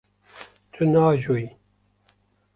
[0.73, 1.47] Tu naajoyî.